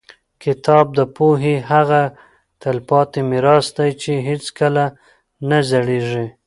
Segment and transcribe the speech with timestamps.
[0.43, 2.01] کتاب د پوهې هغه
[2.61, 4.85] تلپاتې میراث دی چې هېڅکله
[5.49, 6.25] نه زړېږي.